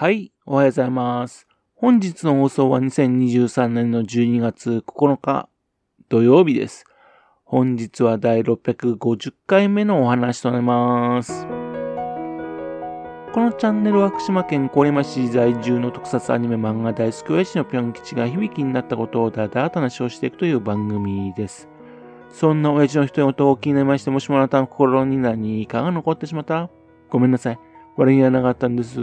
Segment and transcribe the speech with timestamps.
[0.00, 1.46] はい、おはようございます。
[1.74, 5.50] 本日の放送は2023年の12月9日
[6.08, 6.86] 土曜日です。
[7.44, 11.44] 本日は第650回目のお話となります。
[11.44, 11.50] こ
[13.42, 21.68] のチャンネルは福島県郡山市在住の特撮アニメ漫画大好き親父のぴょん吉が響きになったことをだだーと話をしていくという番組です。
[22.32, 26.70] そんな親父の一言を気になりまして、もしもあなたの心に何かが残ってしまったら、
[27.10, 27.58] ごめんなさい。
[27.98, 28.98] 悪気はなかったんです。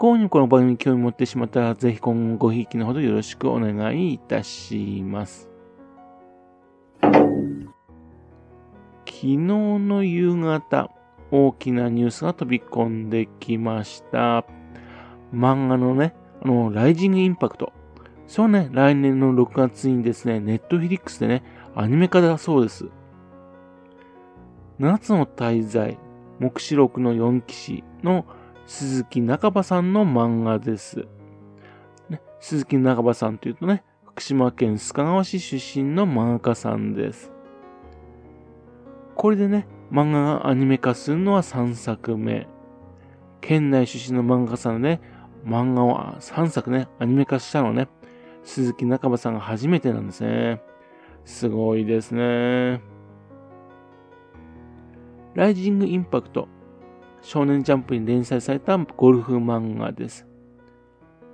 [0.00, 5.50] 不幸にこの番組に興味持ってしまったら、ぜひ今後ごひいきのほどよろしくお願いいたします。
[7.02, 7.18] 昨
[9.04, 10.88] 日の夕方、
[11.30, 14.46] 大きなニュースが飛び込んできました。
[15.34, 17.70] 漫画のね、あの、ライジングインパクト。
[18.26, 21.42] そうね、来年の6月にですね、ネットフィリックスでね、
[21.76, 22.86] アニメ化だそうです。
[24.78, 25.98] 夏の滞在、
[26.38, 28.24] 目視録の4騎士の
[28.70, 31.08] 鈴木中場さんの漫画です。
[32.08, 37.32] ね、鈴木中場さんというとね、福島県須賀川市出身の漫画家さんです。
[39.16, 42.46] これでね、漫画がアニメ化するのは3作目。
[43.40, 45.00] 県内出身の漫画家さんで、ね、
[45.44, 47.88] 漫画を3作ね、アニメ化したのはね、
[48.44, 50.62] 鈴木中場さんが初めてなんですね。
[51.24, 52.80] すごいですね。
[55.34, 56.46] ライジングインパクト。
[57.22, 60.26] 少年ジャンプに連載されたゴルフ漫画です。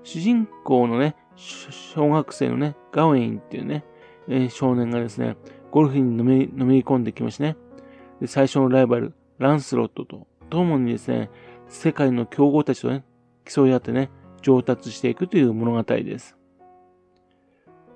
[0.03, 3.84] 主人公のね、小学生のね、ガウェインっていうね、
[4.28, 5.37] えー、少年がですね、
[5.70, 7.56] ゴルフにのめのめり込んできましてね。
[8.20, 11.31] で、最初のライバル、ランスロットと共にですね、
[11.69, 13.05] 世界の強豪たちとね、
[13.45, 14.11] 競い合ってね、
[14.43, 16.37] 上達していくという物語です。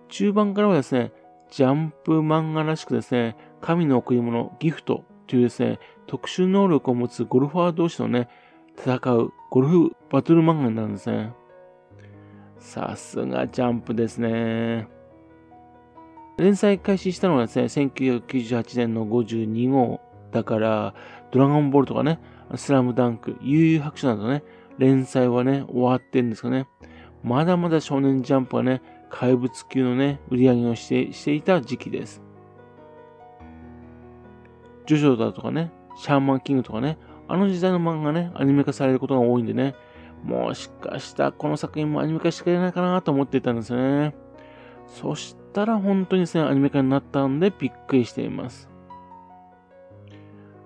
[0.09, 1.13] 中盤からはですね、
[1.51, 5.79] ジャンプ漫画らしくですね、神の贈り物、ギフトというですね、
[6.11, 8.29] 特殊能力を持つゴルファー同士のね、
[8.77, 11.33] 戦うゴルフバトル漫画なんですね。
[12.59, 14.89] さすがジャンプですね。
[16.37, 20.01] 連載開始したのはですね、1998年の52号
[20.33, 20.95] だから、
[21.31, 22.19] ドラゴンボールとかね、
[22.57, 24.43] スラムダンク、悠々白書などね、
[24.79, 26.67] 連載はね、終わってるんですかね。
[27.23, 32.21] まだまだ少年ジャンプはね、怪物級のね、売り上げをしてしていた時期です。
[34.87, 36.97] ジョジョだとかね、シャーマンキングとかね、
[37.29, 39.75] あの時代の漫画ね、アニメ化されることが多いんでね、
[40.25, 44.15] もしかしたらこの作品もアニメ化してくれないかなと思っていたんですね。
[44.87, 48.71] そしたら本当にですね、アニメ化になったんでびっくりしています。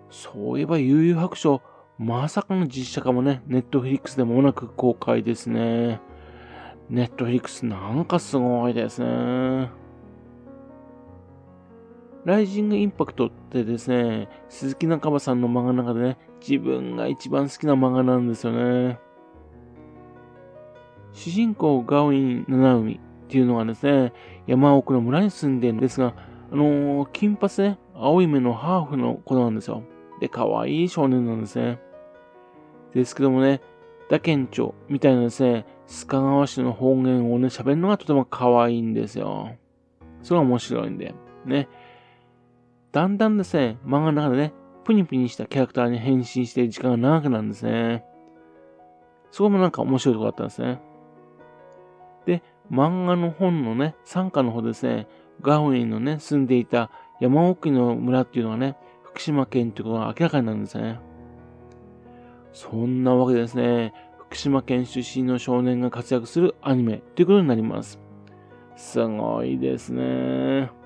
[0.08, 1.62] そういえば悠々白書、
[1.98, 6.00] まさかの実写化もね、ネットフリックスでもなく公開ですね。
[6.88, 9.83] ネットフリックスなんかすごいですね。
[12.24, 18.98] ライジングインパクトってですね、鈴木中場さんの漫画の中でね、自分が一番好きな漫画なんですよね。
[21.12, 24.12] 主人公ガウィン七海っていうのがですね、
[24.46, 26.14] 山奥の村に住んでるんですが、
[26.50, 29.82] あのー、金髪ね、青い目のハーフの子なんですよ。
[30.20, 31.78] で、可愛い少年なんですね。
[32.94, 33.60] ですけどもね、
[34.08, 39.50] 打県庁みたいなですね、須賀川市の方言をね、喋るのがとても可愛いんですよ。
[40.22, 41.14] それが面白いんで。
[41.44, 41.68] ね。
[42.94, 44.52] だんだんですね、漫画の中でね、
[44.84, 48.04] プニプニしたキャラクターに変身して時間が長くなるんですね。
[49.32, 50.80] そこもなんか面白いところだったんですね。
[52.24, 55.08] で、漫画の本のね、参加の方ですね、
[55.42, 61.00] ガウィンのね、住んでいた山奥の村っていうのがね、福島県ということが明らかになるんですね。
[62.52, 67.98] そんなわけですね、福島県出身の少年が活躍するアニメということになります。
[68.76, 70.83] すごいですね。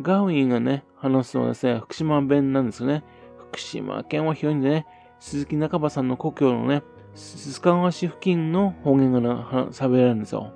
[0.00, 3.02] ガウィンがね、話すのはですね、福島弁なんですよね。
[3.38, 4.86] 福島県は広いんでね、
[5.18, 6.82] 鈴木中場さんの故郷のね、
[7.14, 9.20] 須賀川市付近の方言が
[9.70, 10.52] 喋られるんですよ。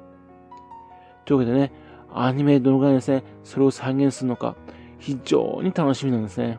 [1.25, 1.73] というわけでね、
[2.13, 4.57] アニメどのぐらいですね、それを再現するのか、
[4.99, 6.59] 非常に楽しみなんですね。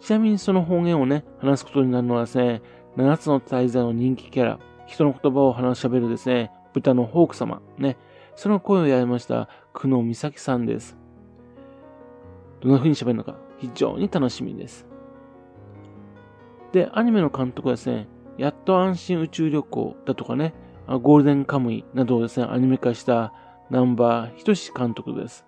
[0.00, 2.62] ちなみにその方言をね、話すことになるのはですね、
[2.96, 7.98] 7つの大罪の人気キャラ、人の言葉を話し喋るですね、豚のホーク様、ね、
[8.34, 11.01] その声をやりました、久野美咲さんです。
[12.62, 14.86] どんな風に喋るのか、非常に楽しみです。
[16.72, 20.54] で、アニメの監督はですね、やっと安心宇宙旅行だとかね、
[20.86, 23.32] ゴールデンカムイなどをですね、アニメ化した
[23.70, 25.44] ナンバーひとし監督です。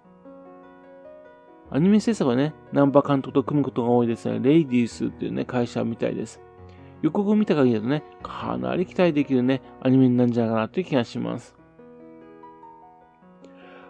[1.71, 6.41] アニメ制作はね、ナンバー監督と組むことが多いですね、レイディースっていうね、会社みたいです。
[7.03, 11.57] 予告を見た限りだとね、かなり期待できるね、アニメになるんじゃないかなという気がします。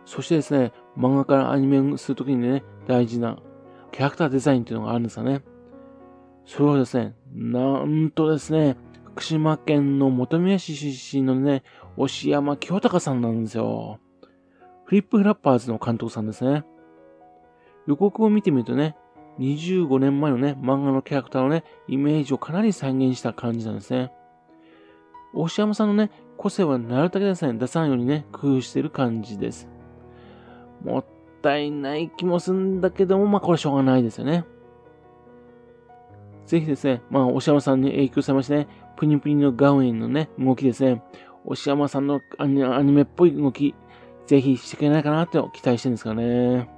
[0.04, 3.38] そしてですね、漫画からアニメをするときにね、大事な
[3.92, 5.42] キャラクターデザインっていうのがあるんですよね。
[6.46, 11.62] それをですね、なんとですね、福島県の本宮市出身のね、
[11.96, 14.00] 押山清隆さんなんですよ。
[14.84, 16.64] フリップフラッパーズの監督さんですね。
[17.86, 18.96] 予告を見てみるとね、
[19.38, 24.12] 25年前のね、漫画のキャラクターのね、イメージをかなり再現した感じなんですね。
[25.32, 29.68] 大山さんのね、個性はなるだけですね、出さないようにね、工夫してる感じです。
[30.84, 31.04] もっ
[31.42, 34.44] たいない気もするんだけども、まあこれしょうがないですよね。
[36.46, 41.02] ぜひですね、まあ、押山さんに影響されましてね、プニプニのガウンのね、動きですね、
[41.44, 43.74] 押山さんのアニメっぽい動き、
[44.26, 46.68] ぜひしてくれないかなって期待してるんですかね。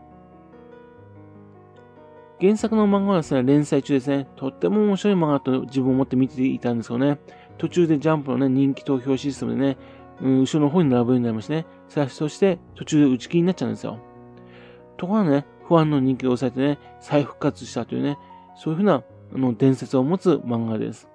[2.41, 7.19] 原作の漫画はですね、連載中ですね、とっても面白い漫画と自分を持って見ていたんですよね。
[7.59, 9.77] 途中でジャンプのね、人気投票システムでね、
[10.21, 11.67] 後ろの方に並ぶようになりましてね、
[12.09, 13.99] そして途中で打ち切りになっちゃうんですよ。
[14.97, 18.19] ところがね、不安の人気を抑えてね、再復活したというね、
[18.57, 19.03] そういうふうな
[19.35, 21.09] あの伝説を持つ漫画です。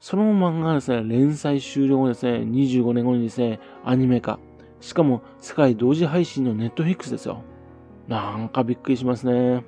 [0.00, 4.38] その漫画がですね、連載終了後ですね、25年後にですね、アニメ化。
[4.80, 7.42] しかも、世界同時配信のネットフィックスですよ。
[8.06, 9.64] なんかびっくりしますね。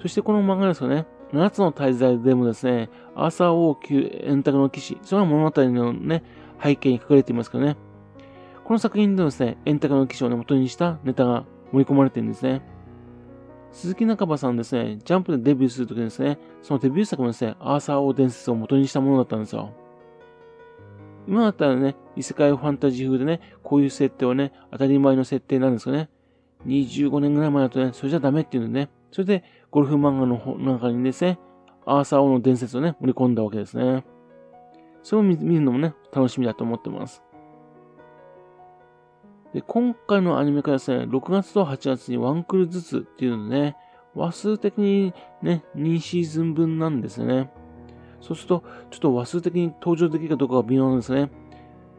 [0.00, 6.22] そしてこの漫画ですよね、7つの滞在でもですね、アーサー王級円卓の騎士、その物語のね、
[6.62, 7.76] 背景に書かれていますけどね。
[8.64, 12.62] この作品ではですね、円卓の騎士を、ね、元にしたネタが盛り込まれているんですね。
[13.72, 19.72] 鈴木中場さんですね、ジャンプでデビューするときにですね、そのデビュー作もですね、アーサー王伝説を元にしたものだったんですよ。
[21.28, 26.08] 今だったらね、異世界ファンタジー風でね、こういう設定はね、当たり前の設定なんですよね。
[26.66, 31.38] 25年ぐらい前だとね、それじゃダメっていうのでね、それでゴルフ漫画の中にですね、
[31.86, 34.04] アーサー王の伝説をね、盛り込んだわけですね。
[35.02, 37.22] それを見るのもね、楽しみだと思ってます。
[39.54, 43.76] で、今回のアニメ化ですね、6月と8月にワンクールずつっていうのでね、
[44.14, 45.12] 話数的に
[45.42, 47.50] ね、2シーズン分なんですよね。
[48.20, 51.30] そうすると、ちょっと話数的に登場できるかどうかが微妙なんですね。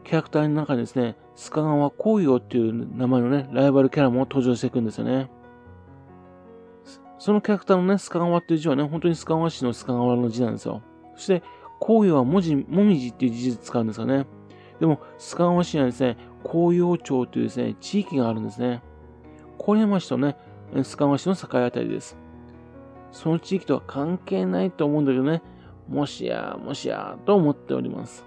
[0.04, 5.30] キャラクターの中にですね、スカ川紅葉っていう名前のね、ライバルキャラも登場していくんですよね。
[7.18, 10.82] そのキャラクターのね、スカ川っていう字はね、本当にスカ川市のスカ川の字なんですよ。
[11.14, 11.42] そして、
[11.84, 14.24] 紅葉は文字、もみじっていう字で使うんですよね。
[14.78, 18.82] でも、須賀川市にはですね、紅葉町というですね、地域があるんですね。
[19.58, 20.36] 郡山市とね、
[20.74, 22.16] 須賀川市の境あたりです。
[23.10, 25.42] その地域とは関係ないと思うんだけどね、
[25.88, 28.24] もしや、もしや、と思っております。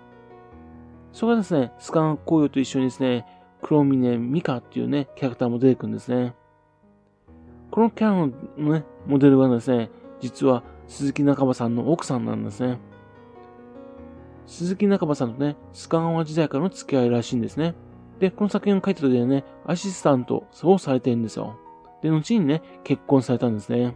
[1.13, 3.25] それがですね、須賀川紅葉と一緒にですね、
[3.62, 6.36] 黒峰美香っていうね、キャラクターも出てくるんですね。
[7.72, 8.28] このキャラの
[8.72, 12.80] ね、モデルはですね、実は鈴木中葉さんの奥さんなんですね。
[14.48, 17.76] 鈴木中葉さんとね、須賀川時代からの付き合いらしいんですね。
[18.20, 21.58] で、この作品を書いた時でね、アシスタントをされてるんですよ。
[22.02, 23.96] で、後にね、結婚されたんですね。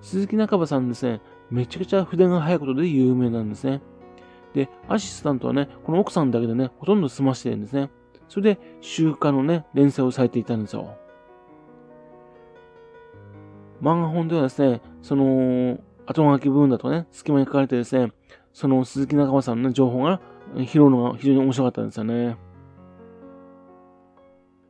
[0.00, 1.20] 鈴木中葉さんですね、
[1.50, 3.80] めちゃくちゃ筆が速いことで有名なんですね。
[4.52, 7.90] で、アシスタントはね、この奥さんだけでね、ほとんど済ましてるんですね。
[8.28, 10.96] それで、週刊のね、連載をされていたんですよ。
[13.82, 18.12] 漫画本ではですね、その、後書き部分だとね、隙間に書かれてですね、
[18.54, 20.20] その鈴木中間さんの情報が
[20.64, 22.36] 拾うのが非常に面白かったんですよね。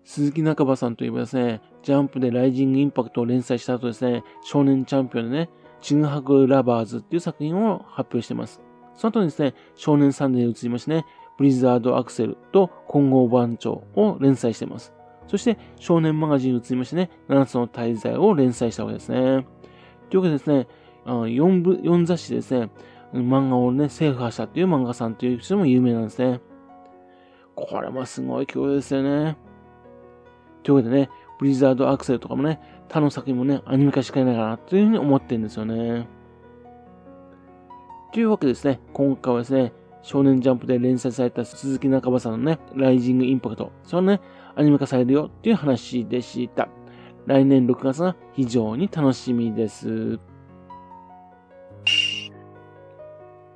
[0.05, 5.51] 鈴木中場さんといえばですね、ジャンプでライジングインパクトを連載した後ですね、少年チャンピオンでね、
[5.81, 8.63] チグハグラバーズっていう作品を発表してます。
[8.97, 11.05] その後にですね、少年サンデーに移りましてね、
[11.37, 14.95] ブリザードアクセルと混合番長を連載してます。
[15.27, 19.47] そして少年マガジンに移りましてね、7つの滞在を連載したわけですね。
[20.09, 20.69] というわけでですね、
[21.05, 22.71] 4, 部4雑誌ですね、
[23.21, 26.41] 漫画をね、制覇したっていう漫画さんっていう人も有名なんですね。
[27.55, 29.37] これもすごい曲ですよね。
[30.65, 36.09] というわけでね、ブリザードアクセルとかもね、他の作品もね、アニメ化しかいないかなというふうに思ってるんですよね。
[38.13, 44.21] というわけですね、今回はですね、少年ジャンプで連載された鈴木中葉さんのね、ライジングインパクト、それね、
[44.57, 46.69] アニメ化されるよっていう話でした。
[47.27, 50.19] 来年6月が非常に楽しみです。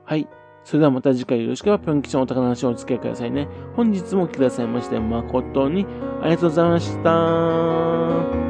[0.08, 0.26] はい。
[0.64, 3.46] それではまた次回よろしければぴょん吉のお宝の話をお付き合いくださいね。
[3.76, 5.86] 本日も来てくださいまして誠に
[6.22, 8.47] ありがとうございました。